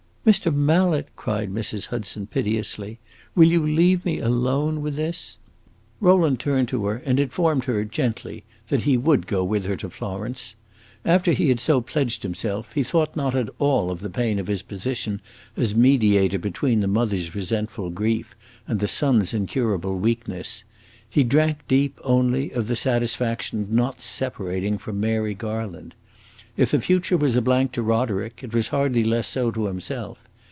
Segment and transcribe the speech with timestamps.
[0.23, 0.53] "Mr.
[0.53, 1.87] Mallet," cried Mrs.
[1.87, 2.99] Hudson, piteously,
[3.33, 5.39] "will you leave me alone with this?"
[5.99, 9.89] Rowland turned to her and informed her, gently, that he would go with her to
[9.89, 10.53] Florence.
[11.03, 14.45] After he had so pledged himself he thought not at all of the pain of
[14.45, 15.19] his position
[15.57, 18.35] as mediator between the mother's resentful grief
[18.67, 20.63] and the son's incurable weakness;
[21.09, 25.95] he drank deep, only, of the satisfaction of not separating from Mary Garland.
[26.57, 30.19] If the future was a blank to Roderick, it was hardly less so to himself.